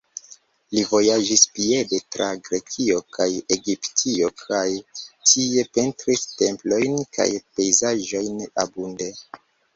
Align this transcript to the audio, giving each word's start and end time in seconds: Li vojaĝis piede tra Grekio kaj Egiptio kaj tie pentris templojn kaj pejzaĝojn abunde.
Li 0.75 0.83
vojaĝis 0.91 1.41
piede 1.57 1.99
tra 2.15 2.29
Grekio 2.47 2.97
kaj 3.17 3.27
Egiptio 3.57 4.31
kaj 4.41 4.63
tie 5.03 5.67
pentris 5.79 6.25
templojn 6.43 6.99
kaj 7.21 7.31
pejzaĝojn 7.39 8.43
abunde. 8.67 9.15